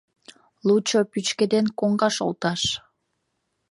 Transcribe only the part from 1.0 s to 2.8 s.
пӱчкеден, коҥгаш олташ.